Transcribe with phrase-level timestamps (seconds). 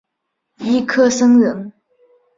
[0.61, 1.73] 尹克升人。